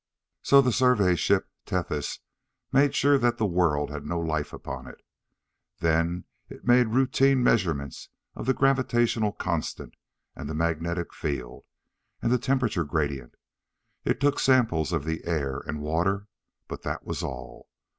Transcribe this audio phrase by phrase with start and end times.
[0.41, 2.21] So the Survey Ship Tethys
[2.71, 4.99] made sure that the world had no life upon it.
[5.77, 9.93] Then it made routine measurements of the gravitational constant
[10.35, 11.65] and the magnetic field
[12.19, 13.35] and the temperature gradient;
[14.03, 16.25] it took samples of the air and water.
[16.67, 17.67] But that was all.